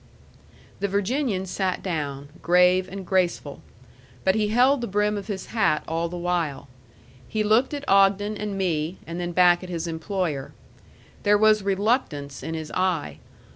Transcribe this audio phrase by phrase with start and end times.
[0.79, 3.61] The Virginian sat down, grave and graceful.
[4.23, 6.67] But he held the brim of his hat all the while.
[7.27, 10.53] He looked at Ogden and me, and then back at his employer.
[11.21, 13.19] There was reluctance in his eye.